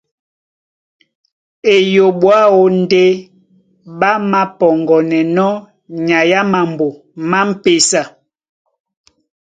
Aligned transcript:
Eyoɓo 1.73 2.27
aó 2.43 2.61
ndé 2.79 3.03
ɓá 3.99 4.11
māpɔŋgɔnɛnɔ́ 4.31 5.51
nyai 6.05 6.29
á 6.39 6.41
mambo 6.51 6.87
má 7.29 7.39
m̀pesa. 7.49 8.01